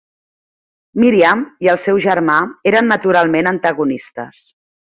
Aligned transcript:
Miriam 1.03 1.43
i 1.67 1.69
el 1.75 1.79
seu 1.85 2.01
germà 2.07 2.39
eren 2.73 2.93
naturalment 2.95 3.55
antagonistes. 3.55 4.43